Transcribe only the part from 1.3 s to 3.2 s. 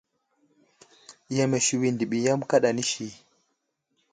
Yam asiwi ndiɓi yam kaɗa nəsi.